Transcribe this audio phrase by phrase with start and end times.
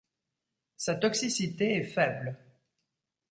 [0.77, 2.35] Sa toxicité est faible.